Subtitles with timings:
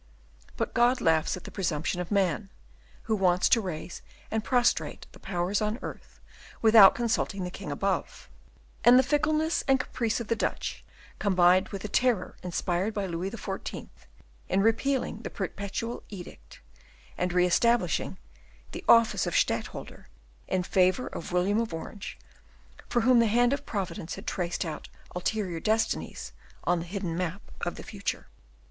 [0.57, 2.49] But God laughs at the presumption of man,
[3.03, 6.19] who wants to raise and prostrate the powers on earth
[6.59, 8.27] without consulting the King above;
[8.83, 10.83] and the fickleness and caprice of the Dutch
[11.19, 13.89] combined with the terror inspired by Louis XIV.,
[14.49, 16.61] in repealing the Perpetual Edict,
[17.15, 18.17] and re establishing
[18.71, 20.07] the office of Stadtholder
[20.47, 22.17] in favour of William of Orange,
[22.89, 26.33] for whom the hand of Providence had traced out ulterior destinies
[26.63, 28.25] on the hidden map of the future.